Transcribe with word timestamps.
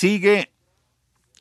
Sigue 0.00 0.50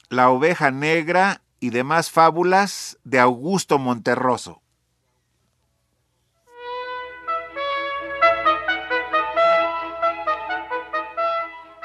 La 0.10 0.32
oveja 0.32 0.70
negra 0.70 1.44
y 1.62 1.70
demás 1.70 2.12
fábulas 2.12 3.00
de 3.06 3.18
Augusto 3.18 3.80
Monterroso. 3.80 4.62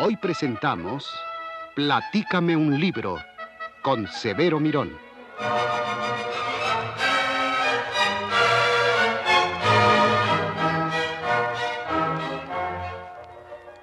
Hoy 0.01 0.17
presentamos 0.17 1.09
Platícame 1.77 2.57
un 2.57 2.81
libro 2.81 3.19
con 3.81 4.09
Severo 4.09 4.59
Mirón. 4.59 4.99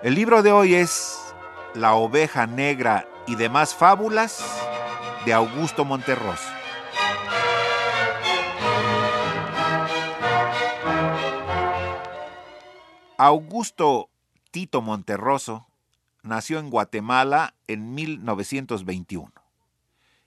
El 0.03 0.13
libro 0.13 0.43
de 0.43 0.51
hoy 0.51 0.75
es 0.75 1.10
La 1.73 1.95
oveja 1.95 2.47
negra 2.47 3.07
y 3.27 3.35
demás 3.35 3.73
fábulas 3.73 4.43
de 5.25 5.31
Augusto 5.31 5.85
Monterroso. 5.85 6.49
Augusto 13.17 14.09
Tito 14.51 14.81
Monterroso 14.81 15.67
nació 16.23 16.59
en 16.59 16.69
Guatemala 16.69 17.55
en 17.67 17.95
1921 17.95 19.31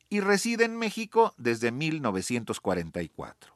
y 0.09 0.21
reside 0.21 0.65
en 0.65 0.79
México 0.79 1.35
desde 1.37 1.73
1944. 1.73 3.53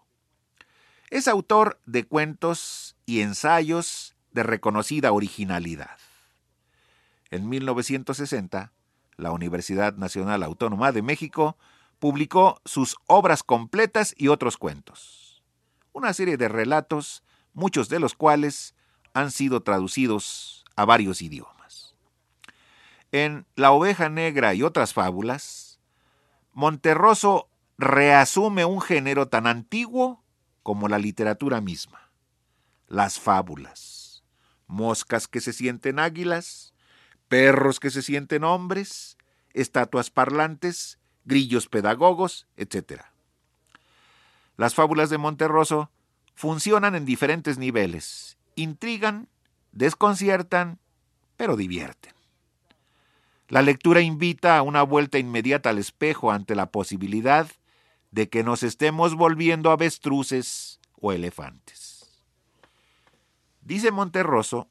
Es 1.08 1.26
autor 1.26 1.80
de 1.86 2.04
cuentos 2.04 2.96
y 3.06 3.22
ensayos 3.22 4.14
de 4.32 4.42
reconocida 4.42 5.10
originalidad. 5.12 5.96
En 7.30 7.48
1960, 7.48 8.72
la 9.16 9.32
Universidad 9.32 9.94
Nacional 9.94 10.42
Autónoma 10.42 10.92
de 10.92 11.02
México 11.02 11.56
publicó 11.98 12.60
sus 12.64 12.96
obras 13.06 13.42
completas 13.42 14.14
y 14.16 14.28
otros 14.28 14.56
cuentos. 14.56 15.42
Una 15.92 16.12
serie 16.12 16.36
de 16.36 16.48
relatos, 16.48 17.22
muchos 17.52 17.88
de 17.88 17.98
los 17.98 18.14
cuales 18.14 18.74
han 19.14 19.30
sido 19.30 19.62
traducidos 19.62 20.64
a 20.76 20.84
varios 20.84 21.22
idiomas. 21.22 21.96
En 23.10 23.46
La 23.56 23.72
oveja 23.72 24.08
negra 24.08 24.54
y 24.54 24.62
otras 24.62 24.92
fábulas, 24.94 25.68
Monterroso 26.52 27.48
reasume 27.78 28.64
un 28.64 28.80
género 28.80 29.28
tan 29.28 29.46
antiguo 29.46 30.24
como 30.64 30.88
la 30.88 30.98
literatura 30.98 31.60
misma, 31.60 32.10
las 32.88 33.20
fábulas, 33.20 34.24
moscas 34.66 35.28
que 35.28 35.40
se 35.40 35.52
sienten 35.52 36.00
águilas, 36.00 36.74
perros 37.28 37.80
que 37.80 37.90
se 37.90 38.02
sienten 38.02 38.44
hombres, 38.44 39.16
estatuas 39.52 40.10
parlantes, 40.10 40.98
grillos 41.24 41.68
pedagogos, 41.68 42.46
etc. 42.56 43.02
Las 44.56 44.74
fábulas 44.74 45.10
de 45.10 45.18
Monterroso 45.18 45.90
funcionan 46.34 46.94
en 46.94 47.04
diferentes 47.04 47.58
niveles, 47.58 48.38
intrigan, 48.54 49.28
desconciertan, 49.72 50.78
pero 51.36 51.56
divierten. 51.56 52.12
La 53.48 53.62
lectura 53.62 54.00
invita 54.00 54.58
a 54.58 54.62
una 54.62 54.82
vuelta 54.82 55.18
inmediata 55.18 55.70
al 55.70 55.78
espejo 55.78 56.32
ante 56.32 56.54
la 56.54 56.70
posibilidad 56.70 57.48
de 58.10 58.28
que 58.28 58.42
nos 58.42 58.62
estemos 58.62 59.14
volviendo 59.14 59.70
avestruces 59.70 60.80
o 61.00 61.12
elefantes. 61.12 62.24
Dice 63.62 63.90
Monterroso 63.90 64.68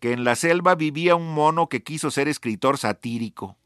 que 0.00 0.12
en 0.12 0.24
la 0.24 0.34
selva 0.34 0.74
vivía 0.74 1.14
un 1.14 1.32
mono 1.32 1.68
que 1.68 1.82
quiso 1.82 2.10
ser 2.10 2.26
escritor 2.26 2.78
satírico. 2.78 3.58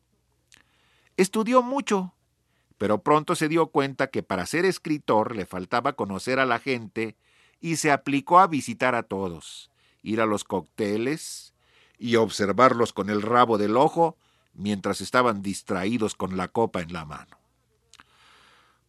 Estudió 1.17 1.63
mucho, 1.63 2.13
pero 2.77 3.03
pronto 3.03 3.37
se 3.37 3.49
dio 3.49 3.69
cuenta 3.69 4.09
que 4.09 4.25
para 4.25 4.45
ser 4.45 4.65
escritor 4.65 5.37
le 5.37 5.47
faltaba 5.47 5.95
conocer 5.95 6.41
a 6.41 6.45
la 6.45 6.59
gente 6.59 7.17
y 7.61 7.77
se 7.77 7.93
aplicó 7.93 8.41
a 8.41 8.49
visitar 8.49 8.97
a 8.97 9.05
todos, 9.05 9.71
ir 10.03 10.21
a 10.21 10.27
los 10.27 10.43
cócteles 10.43 11.55
y 11.99 12.17
observarlos 12.17 12.93
con 12.93 13.11
el 13.11 13.23
rabo 13.23 13.57
del 13.57 13.77
ojo 13.77 14.19
mientras 14.55 15.01
estaban 15.01 15.41
distraídos 15.41 16.17
con 16.17 16.37
la 16.37 16.49
copa 16.49 16.81
en 16.81 16.93
la 16.93 17.05
mano. 17.05 17.39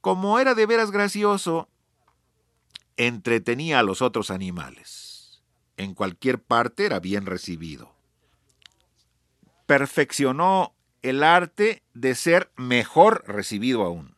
Como 0.01 0.39
era 0.39 0.55
de 0.55 0.65
veras 0.65 0.89
gracioso, 0.89 1.69
entretenía 2.97 3.79
a 3.79 3.83
los 3.83 4.01
otros 4.01 4.31
animales 4.31 5.04
en 5.77 5.93
cualquier 5.93 6.41
parte 6.41 6.85
era 6.85 6.99
bien 6.99 7.25
recibido. 7.25 7.93
Perfeccionó 9.65 10.73
el 11.01 11.23
arte 11.23 11.83
de 11.93 12.15
ser 12.15 12.51
mejor 12.55 13.23
recibido 13.27 13.83
aún. 13.83 14.15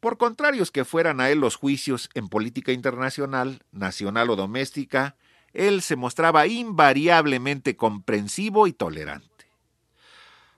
Por 0.00 0.18
contrarios 0.18 0.70
que 0.70 0.84
fueran 0.84 1.20
a 1.20 1.30
él 1.30 1.38
los 1.38 1.56
juicios 1.56 2.10
en 2.14 2.28
política 2.28 2.72
internacional, 2.72 3.62
nacional 3.70 4.30
o 4.30 4.36
doméstica, 4.36 5.16
él 5.52 5.80
se 5.80 5.96
mostraba 5.96 6.46
invariablemente 6.46 7.76
comprensivo 7.76 8.66
y 8.66 8.72
tolerante. 8.72 9.28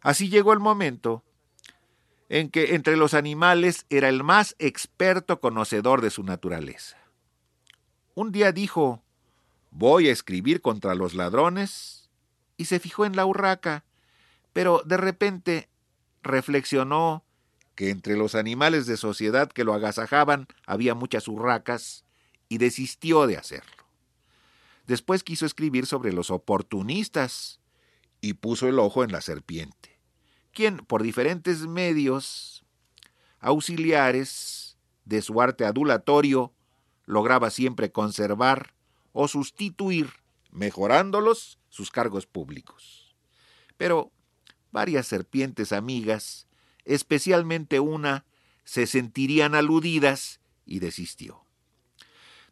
Así 0.01 0.29
llegó 0.29 0.53
el 0.53 0.61
momento 0.61 1.23
en 2.29 2.51
que 2.51 2.75
entre 2.75 2.97
los 2.97 3.15
animales 3.15 3.87
era 3.91 4.09
el 4.09 4.25
más 4.25 4.57
experto 4.59 5.41
conocedor 5.41 6.01
de 6.01 6.11
su 6.11 6.25
naturaleza. 6.25 6.97
Un 8.15 8.33
día 8.33 8.51
dijo, 8.51 9.04
voy 9.75 10.09
a 10.09 10.13
escribir 10.13 10.63
contra 10.63 10.95
los 10.95 11.15
ladrones, 11.15 12.09
y 12.57 12.67
se 12.67 12.79
fijó 12.79 13.05
en 13.05 13.17
la 13.17 13.27
urraca, 13.27 13.85
pero 14.53 14.83
de 14.87 14.97
repente 14.97 15.69
reflexionó 16.23 17.25
que 17.75 17.91
entre 17.91 18.17
los 18.17 18.37
animales 18.37 18.87
de 18.87 18.97
sociedad 18.97 19.51
que 19.51 19.65
lo 19.65 19.75
agasajaban 19.75 20.47
había 20.65 20.95
muchas 20.95 21.27
urracas, 21.27 22.05
y 22.49 22.59
desistió 22.59 23.27
de 23.27 23.37
hacerlo. 23.37 23.85
Después 24.87 25.25
quiso 25.25 25.45
escribir 25.45 25.87
sobre 25.87 26.13
los 26.13 26.31
oportunistas, 26.31 27.61
y 28.21 28.35
puso 28.35 28.69
el 28.69 28.79
ojo 28.79 29.03
en 29.03 29.11
la 29.11 29.21
serpiente, 29.21 29.99
quien 30.53 30.79
por 30.79 31.03
diferentes 31.03 31.67
medios 31.67 32.65
auxiliares 33.41 34.79
de 35.05 35.21
su 35.21 35.43
arte 35.43 35.67
adulatorio 35.67 36.55
lograba 37.07 37.51
siempre 37.51 37.91
conservar 37.91 38.73
o 39.15 39.29
sustituir, 39.29 40.11
mejorándolos, 40.51 41.59
sus 41.71 41.91
cargos 41.91 42.27
públicos. 42.27 43.17
Pero 43.79 44.13
varias 44.71 45.07
serpientes 45.07 45.73
amigas, 45.73 46.47
especialmente 46.85 47.81
una, 47.81 48.27
se 48.65 48.87
sentirían 48.87 49.55
aludidas 49.55 50.41
y 50.67 50.81
desistió. 50.81 51.45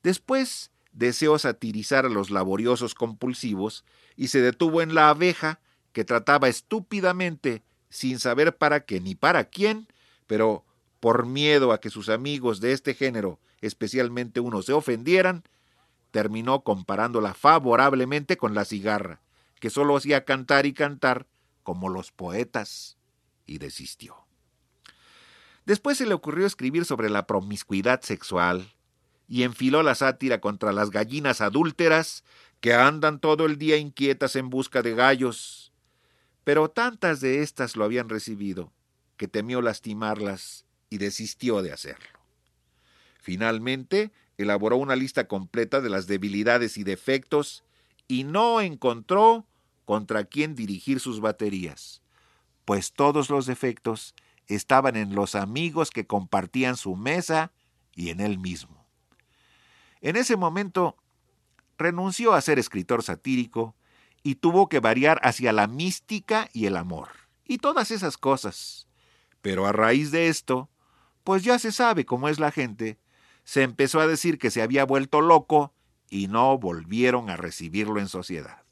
Después 0.03 0.71
deseó 0.93 1.39
satirizar 1.39 2.07
a 2.07 2.11
los 2.11 2.31
laboriosos 2.31 2.95
compulsivos 2.95 3.85
y 4.17 4.29
se 4.29 4.41
detuvo 4.41 4.83
en 4.83 4.95
la 4.95 5.09
abeja 5.09 5.61
que 5.93 6.05
trataba 6.05 6.49
estúpidamente, 6.49 7.63
sin 7.89 8.19
saber 8.19 8.57
para 8.57 8.85
qué 8.85 9.01
ni 9.01 9.15
para 9.15 9.45
quién, 9.45 9.89
pero 10.27 10.65
por 11.01 11.27
miedo 11.27 11.73
a 11.73 11.81
que 11.81 11.91
sus 11.91 12.09
amigos 12.09 12.61
de 12.61 12.73
este 12.73 12.95
género, 12.95 13.41
especialmente 13.61 14.39
uno, 14.41 14.63
se 14.63 14.73
ofendieran, 14.73 15.43
terminó 16.13 16.63
comparándola 16.63 17.35
favorablemente 17.35 18.37
con 18.37 18.55
la 18.55 18.65
cigarra, 18.65 19.21
que 19.59 19.71
solo 19.71 19.97
hacía 19.97 20.25
cantar 20.25 20.67
y 20.67 20.75
cantar 20.75 21.27
como 21.65 21.89
los 21.89 22.13
poetas, 22.13 22.97
y 23.47 23.59
desistió. 23.59 24.17
Después 25.65 25.99
se 25.99 26.07
le 26.07 26.15
ocurrió 26.15 26.47
escribir 26.47 26.85
sobre 26.85 27.11
la 27.11 27.27
promiscuidad 27.27 28.03
sexual, 28.03 28.73
y 29.27 29.45
enfiló 29.45 29.83
la 29.83 29.95
sátira 29.95 30.41
contra 30.41 30.73
las 30.73 30.91
gallinas 30.91 31.41
adúlteras 31.41 32.23
que 32.61 32.75
andan 32.75 33.19
todo 33.19 33.47
el 33.47 33.57
día 33.57 33.79
inquietas 33.79 34.37
en 34.37 34.51
busca 34.51 34.83
de 34.83 34.95
gallos. 34.95 35.73
Pero 36.45 36.69
tantas 36.69 37.21
de 37.21 37.43
éstas 37.43 37.77
lo 37.77 37.85
habían 37.85 38.09
recibido, 38.09 38.73
que 39.17 39.29
temió 39.29 39.63
lastimarlas 39.63 40.67
y 40.91 40.99
desistió 40.99 41.63
de 41.63 41.73
hacerlo. 41.73 42.21
Finalmente, 43.21 44.13
elaboró 44.39 44.77
una 44.77 44.97
lista 44.97 45.29
completa 45.29 45.81
de 45.81 45.91
las 45.91 46.07
debilidades 46.07 46.77
y 46.77 46.85
defectos 46.85 47.65
y 48.09 48.25
no 48.25 48.61
encontró 48.61 49.47
contra 49.85 50.25
quién 50.25 50.55
dirigir 50.55 51.01
sus 51.01 51.21
baterías, 51.21 52.03
pues 52.65 52.93
todos 52.93 53.31
los 53.31 53.47
defectos 53.47 54.15
estaban 54.47 54.97
en 54.97 55.15
los 55.15 55.35
amigos 55.35 55.91
que 55.91 56.07
compartían 56.07 56.77
su 56.77 56.97
mesa 56.97 57.53
y 57.95 58.11
en 58.11 58.21
él 58.21 58.39
mismo. 58.39 58.87
En 60.01 60.17
ese 60.17 60.37
momento 60.37 60.97
renunció 61.79 62.35
a 62.35 62.41
ser 62.41 62.59
escritor 62.59 63.03
satírico 63.03 63.75
y 64.23 64.37
tuvo 64.37 64.69
que 64.69 64.81
variar 64.81 65.21
hacia 65.23 65.53
la 65.53 65.67
mística 65.67 66.49
y 66.53 66.67
el 66.67 66.77
amor, 66.77 67.09
y 67.45 67.59
todas 67.59 67.91
esas 67.91 68.17
cosas. 68.17 68.87
Pero 69.41 69.67
a 69.67 69.73
raíz 69.73 70.11
de 70.11 70.29
esto, 70.29 70.71
pues 71.25 71.43
ya 71.43 71.59
se 71.59 71.73
sabe 71.73 72.05
cómo 72.05 72.29
es 72.29 72.39
la 72.39 72.53
gente, 72.53 72.99
se 73.45 73.63
empezó 73.63 74.01
a 74.01 74.07
decir 74.07 74.39
que 74.39 74.51
se 74.51 74.63
había 74.63 74.85
vuelto 74.85 75.21
loco 75.21 75.73
y 76.09 76.29
no 76.29 76.59
volvieron 76.59 77.31
a 77.31 77.37
recibirlo 77.37 77.99
en 78.01 78.09
sociedad. 78.09 78.63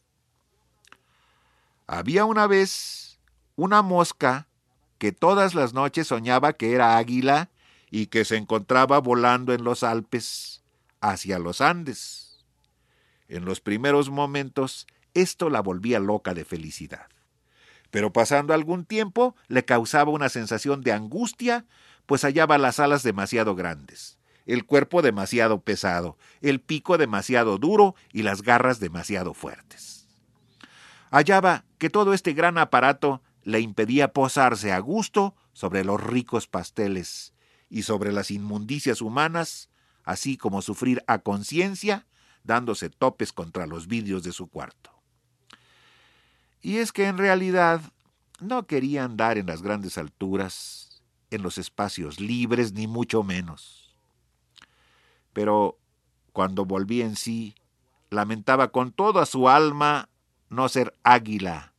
Había 1.87 2.25
una 2.25 2.46
vez 2.46 3.19
una 3.56 3.82
mosca 3.82 4.46
que 4.99 5.12
todas 5.12 5.55
las 5.55 5.72
noches 5.72 6.06
soñaba 6.06 6.52
que 6.52 6.75
era 6.75 6.99
águila 6.99 7.50
y 7.90 8.06
que 8.06 8.25
se 8.25 8.37
encontraba 8.37 9.00
volando 9.00 9.52
en 9.52 9.64
los 9.64 9.82
Alpes 9.82 10.62
hacia 11.00 11.38
los 11.38 11.61
Andes. 11.61 12.44
En 13.28 13.44
los 13.44 13.61
primeros 13.61 14.11
momentos 14.11 14.87
esto 15.14 15.50
la 15.50 15.61
volvía 15.61 15.99
loca 15.99 16.34
de 16.34 16.44
felicidad. 16.44 17.08
Pero 17.90 18.12
pasando 18.12 18.55
algún 18.55 18.84
tiempo 18.84 19.34
le 19.49 19.64
causaba 19.64 20.12
una 20.12 20.28
sensación 20.28 20.82
de 20.82 20.93
angustia, 20.93 21.64
pues 22.06 22.23
hallaba 22.23 22.58
las 22.58 22.78
alas 22.78 23.02
demasiado 23.02 23.56
grandes, 23.56 24.19
el 24.52 24.64
cuerpo 24.64 25.02
demasiado 25.02 25.61
pesado, 25.61 26.17
el 26.41 26.61
pico 26.61 26.99
demasiado 26.99 27.58
duro 27.58 27.94
y 28.12 28.23
las 28.23 28.43
garras 28.43 28.81
demasiado 28.81 29.35
fuertes. 29.35 30.06
Hallaba 31.11 31.64
que 31.79 31.91
todo 31.91 32.14
este 32.14 32.32
gran 32.32 32.58
aparato 32.58 33.23
le 33.43 33.61
impedía 33.61 34.12
posarse 34.12 34.73
a 34.73 34.79
gusto 34.79 35.35
sobre 35.52 35.85
los 35.85 36.02
ricos 36.02 36.47
pasteles 36.47 37.35
y 37.69 37.82
sobre 37.82 38.12
las 38.12 38.31
inmundicias 38.31 39.00
humanas, 39.00 39.70
así 40.05 40.37
como 40.37 40.62
sufrir 40.62 41.02
a 41.06 41.19
conciencia 41.19 42.06
dándose 42.44 42.91
topes 42.91 43.32
contra 43.32 43.67
los 43.67 43.87
vidrios 43.87 44.23
de 44.23 44.32
su 44.32 44.49
cuarto. 44.49 44.91
Y 46.62 46.76
es 46.76 46.93
que 46.93 47.06
en 47.06 47.19
realidad 47.19 47.81
no 48.41 48.67
quería 48.67 49.05
andar 49.05 49.38
en 49.38 49.47
las 49.47 49.62
grandes 49.62 49.99
alturas, 49.99 51.02
en 51.31 51.43
los 51.43 51.58
espacios 51.58 52.20
libres, 52.20 52.73
ni 52.73 52.87
mucho 52.87 53.23
menos. 53.23 53.89
Pero 55.32 55.78
cuando 56.32 56.64
volví 56.64 57.02
en 57.02 57.16
sí, 57.16 57.54
lamentaba 58.10 58.72
con 58.72 58.92
toda 58.92 59.26
su 59.26 59.48
alma 59.48 60.08
no 60.48 60.68
ser 60.68 60.94
águila 61.02 61.72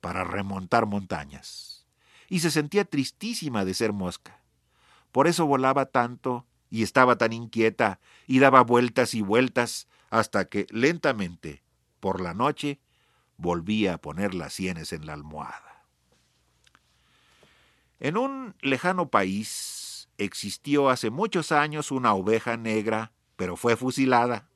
para 0.00 0.24
remontar 0.24 0.86
montañas, 0.86 1.86
y 2.28 2.40
se 2.40 2.50
sentía 2.50 2.84
tristísima 2.84 3.64
de 3.64 3.74
ser 3.74 3.92
mosca. 3.92 4.40
Por 5.12 5.26
eso 5.26 5.46
volaba 5.46 5.86
tanto 5.86 6.46
y 6.70 6.82
estaba 6.82 7.16
tan 7.16 7.32
inquieta 7.32 8.00
y 8.26 8.38
daba 8.38 8.62
vueltas 8.62 9.14
y 9.14 9.22
vueltas 9.22 9.88
hasta 10.10 10.46
que 10.46 10.66
lentamente, 10.70 11.62
por 12.00 12.20
la 12.20 12.34
noche, 12.34 12.80
volvía 13.36 13.94
a 13.94 13.98
poner 13.98 14.34
las 14.34 14.52
sienes 14.52 14.92
en 14.92 15.06
la 15.06 15.14
almohada. 15.14 15.84
En 18.00 18.16
un 18.16 18.54
lejano 18.60 19.08
país 19.08 19.83
existió 20.18 20.90
hace 20.90 21.10
muchos 21.10 21.52
años 21.52 21.90
una 21.90 22.14
oveja 22.14 22.56
negra, 22.56 23.12
pero 23.36 23.56
fue 23.56 23.76
fusilada. 23.76 24.48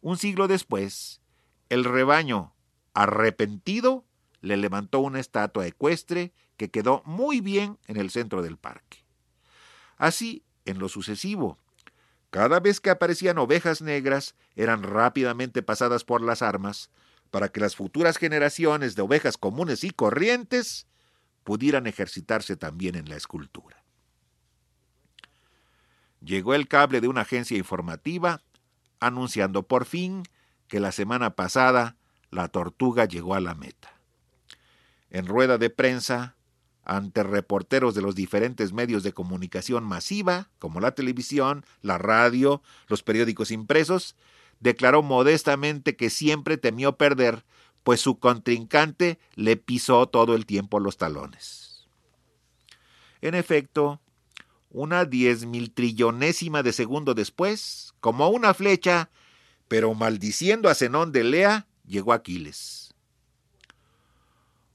Un 0.00 0.16
siglo 0.16 0.48
después, 0.48 1.20
el 1.68 1.84
rebaño, 1.84 2.54
arrepentido, 2.94 4.04
le 4.40 4.56
levantó 4.56 5.00
una 5.00 5.20
estatua 5.20 5.66
ecuestre 5.66 6.32
que 6.56 6.70
quedó 6.70 7.02
muy 7.04 7.40
bien 7.40 7.78
en 7.86 7.96
el 7.96 8.10
centro 8.10 8.42
del 8.42 8.56
parque. 8.56 9.04
Así, 9.96 10.44
en 10.64 10.78
lo 10.78 10.88
sucesivo, 10.88 11.58
cada 12.30 12.60
vez 12.60 12.80
que 12.80 12.90
aparecían 12.90 13.38
ovejas 13.38 13.80
negras, 13.80 14.34
eran 14.54 14.82
rápidamente 14.82 15.62
pasadas 15.62 16.04
por 16.04 16.22
las 16.22 16.42
armas 16.42 16.90
para 17.30 17.48
que 17.48 17.60
las 17.60 17.76
futuras 17.76 18.16
generaciones 18.16 18.94
de 18.94 19.02
ovejas 19.02 19.36
comunes 19.36 19.84
y 19.84 19.90
corrientes 19.90 20.86
pudieran 21.44 21.86
ejercitarse 21.86 22.56
también 22.56 22.94
en 22.94 23.08
la 23.08 23.16
escultura. 23.16 23.77
Llegó 26.28 26.52
el 26.52 26.68
cable 26.68 27.00
de 27.00 27.08
una 27.08 27.22
agencia 27.22 27.56
informativa 27.56 28.42
anunciando 29.00 29.62
por 29.62 29.86
fin 29.86 30.24
que 30.68 30.78
la 30.78 30.92
semana 30.92 31.34
pasada 31.36 31.96
la 32.30 32.48
tortuga 32.48 33.06
llegó 33.06 33.34
a 33.34 33.40
la 33.40 33.54
meta. 33.54 33.98
En 35.08 35.26
rueda 35.26 35.56
de 35.56 35.70
prensa, 35.70 36.36
ante 36.84 37.22
reporteros 37.22 37.94
de 37.94 38.02
los 38.02 38.14
diferentes 38.14 38.74
medios 38.74 39.02
de 39.02 39.14
comunicación 39.14 39.84
masiva, 39.84 40.50
como 40.58 40.80
la 40.80 40.90
televisión, 40.90 41.64
la 41.80 41.96
radio, 41.96 42.60
los 42.88 43.02
periódicos 43.02 43.50
impresos, 43.50 44.14
declaró 44.60 45.02
modestamente 45.02 45.96
que 45.96 46.10
siempre 46.10 46.58
temió 46.58 46.98
perder, 46.98 47.46
pues 47.84 48.02
su 48.02 48.18
contrincante 48.18 49.18
le 49.34 49.56
pisó 49.56 50.06
todo 50.08 50.34
el 50.34 50.44
tiempo 50.44 50.78
los 50.78 50.98
talones. 50.98 51.88
En 53.22 53.34
efecto, 53.34 54.02
una 54.70 55.04
diez 55.04 55.46
mil 55.46 55.72
trillonésima 55.72 56.62
de 56.62 56.72
segundo 56.72 57.14
después, 57.14 57.94
como 58.00 58.28
una 58.28 58.54
flecha, 58.54 59.10
pero 59.68 59.94
maldiciendo 59.94 60.68
a 60.68 60.74
Zenón 60.74 61.12
de 61.12 61.24
Lea, 61.24 61.66
llegó 61.86 62.12
Aquiles. 62.12 62.94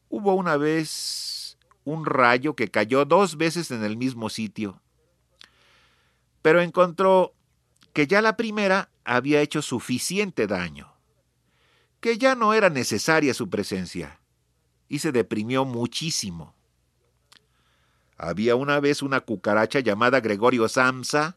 Hubo 0.10 0.36
una 0.36 0.58
vez 0.58 1.58
un 1.84 2.06
rayo 2.06 2.56
que 2.56 2.70
cayó 2.70 3.06
dos 3.06 3.38
veces 3.38 3.72
en 3.72 3.84
el 3.84 3.98
mismo 3.98 4.30
sitio. 4.30 4.82
Pero 6.42 6.62
encontró 6.62 7.34
que 7.94 8.08
ya 8.08 8.22
la 8.22 8.38
primera 8.38 8.90
había 9.04 9.42
hecho 9.42 9.62
suficiente 9.62 10.48
daño, 10.48 10.94
que 12.00 12.18
ya 12.18 12.36
no 12.36 12.54
era 12.54 12.70
necesaria 12.70 13.34
su 13.34 13.50
presencia, 13.50 14.20
y 14.88 15.00
se 15.00 15.12
deprimió 15.12 15.66
muchísimo. 15.66 16.56
Había 18.24 18.56
una 18.56 18.80
vez 18.80 19.02
una 19.02 19.20
cucaracha 19.20 19.82
llamada 19.82 20.22
Gregorio 20.22 20.70
Samsa, 20.70 21.36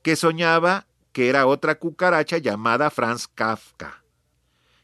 que 0.00 0.16
soñaba 0.16 0.86
que 1.12 1.28
era 1.28 1.46
otra 1.46 1.78
cucaracha 1.78 2.38
llamada 2.38 2.88
Franz 2.88 3.28
Kafka, 3.28 4.02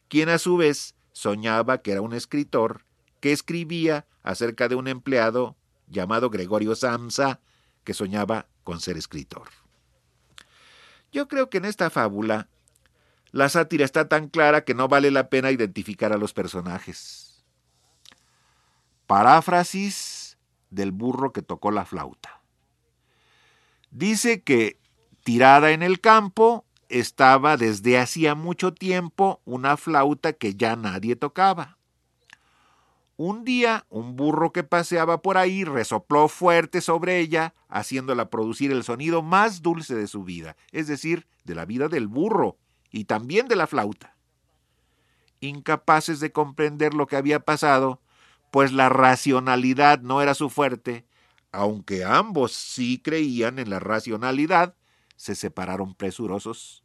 quien 0.09 0.29
a 0.29 0.37
su 0.37 0.59
vez 0.59 0.95
soñaba 1.13 1.79
que 1.79 1.93
era 1.93 2.03
un 2.03 2.13
escritor 2.13 2.85
que 3.21 3.33
escribía 3.33 4.05
acerca 4.23 4.69
de 4.69 4.75
un 4.75 4.87
empleado 4.87 5.57
llamado 5.89 6.29
Gregorio 6.29 6.75
Samsa, 6.75 7.41
que 7.85 7.95
soñaba 7.95 8.47
con 8.63 8.81
ser 8.81 8.99
escritor. 8.99 9.49
Yo 11.11 11.27
creo 11.27 11.49
que 11.49 11.57
en 11.57 11.65
esta 11.65 11.89
fábula 11.89 12.49
la 13.31 13.49
sátira 13.49 13.87
está 13.87 14.11
tan 14.11 14.29
clara 14.29 14.65
que 14.65 14.75
no 14.75 14.89
vale 14.89 15.11
la 15.11 15.31
pena 15.31 15.51
identificar 15.51 16.13
a 16.13 16.19
los 16.19 16.35
personajes. 16.35 17.43
Paráfrasis 19.07 20.24
del 20.75 20.93
burro 20.93 21.33
que 21.33 21.43
tocó 21.43 21.71
la 21.71 21.85
flauta. 21.85 22.41
Dice 23.91 24.43
que 24.43 24.79
tirada 25.23 25.71
en 25.71 25.83
el 25.83 26.01
campo 26.01 26.65
estaba 26.89 27.57
desde 27.57 27.99
hacía 27.99 28.35
mucho 28.35 28.75
tiempo 28.75 29.41
una 29.45 29.77
flauta 29.77 30.33
que 30.33 30.55
ya 30.55 30.77
nadie 30.77 31.17
tocaba. 31.17 31.79
Un 33.17 33.45
día, 33.45 33.87
un 33.91 34.17
burro 34.17 34.53
que 34.53 34.65
paseaba 34.65 35.23
por 35.23 35.39
ahí 35.39 35.63
resopló 35.63 36.27
fuerte 36.27 36.81
sobre 36.81 37.21
ella, 37.21 37.55
haciéndola 37.69 38.29
producir 38.29 38.73
el 38.73 38.83
sonido 38.83 39.23
más 39.23 39.63
dulce 39.63 39.95
de 39.95 40.09
su 40.09 40.25
vida, 40.25 40.57
es 40.73 40.89
decir, 40.89 41.29
de 41.45 41.55
la 41.55 41.65
vida 41.65 41.89
del 41.89 42.09
burro 42.09 42.57
y 42.91 43.05
también 43.05 43.47
de 43.47 43.55
la 43.55 43.69
flauta. 43.69 44.17
Incapaces 45.39 46.19
de 46.19 46.33
comprender 46.33 46.95
lo 46.95 47.07
que 47.07 47.17
había 47.17 47.39
pasado, 47.39 48.01
pues 48.55 48.71
la 48.71 48.89
racionalidad 48.89 49.99
no 50.03 50.23
era 50.23 50.33
su 50.33 50.49
fuerte, 50.49 51.05
aunque 51.51 52.05
ambos 52.05 52.53
sí 52.53 53.01
creían 53.03 53.59
en 53.59 53.69
la 53.69 53.81
racionalidad, 53.81 54.77
se 55.17 55.35
separaron 55.35 55.97
presurosos, 55.97 56.85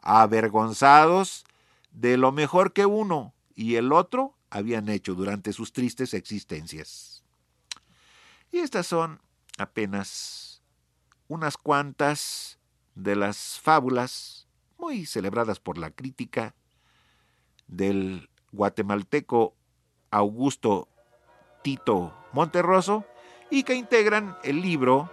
avergonzados 0.00 1.44
de 1.90 2.16
lo 2.16 2.32
mejor 2.32 2.72
que 2.72 2.86
uno 2.86 3.34
y 3.54 3.74
el 3.74 3.92
otro 3.92 4.38
habían 4.48 4.88
hecho 4.88 5.14
durante 5.14 5.52
sus 5.52 5.74
tristes 5.74 6.14
existencias. 6.14 7.22
Y 8.50 8.60
estas 8.60 8.86
son 8.86 9.20
apenas 9.58 10.62
unas 11.28 11.58
cuantas 11.58 12.58
de 12.94 13.14
las 13.14 13.60
fábulas 13.60 14.48
muy 14.78 15.04
celebradas 15.04 15.60
por 15.60 15.76
la 15.76 15.90
crítica 15.90 16.54
del 17.66 18.30
guatemalteco 18.52 19.54
Augusto 20.10 20.88
Tito 21.64 22.12
Monterroso 22.32 23.04
y 23.50 23.62
que 23.62 23.74
integran 23.74 24.36
el 24.44 24.60
libro 24.60 25.10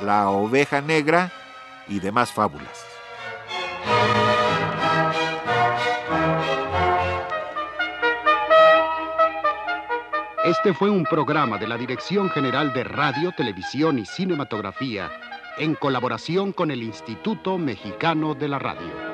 La 0.00 0.30
oveja 0.30 0.80
negra 0.80 1.30
y 1.86 2.00
demás 2.00 2.32
fábulas. 2.32 2.86
Este 10.44 10.72
fue 10.72 10.88
un 10.88 11.04
programa 11.04 11.58
de 11.58 11.68
la 11.68 11.76
Dirección 11.76 12.30
General 12.30 12.72
de 12.72 12.84
Radio, 12.84 13.32
Televisión 13.36 13.98
y 13.98 14.06
Cinematografía 14.06 15.10
en 15.58 15.74
colaboración 15.74 16.52
con 16.52 16.70
el 16.70 16.82
Instituto 16.82 17.58
Mexicano 17.58 18.34
de 18.34 18.48
la 18.48 18.58
Radio. 18.58 19.11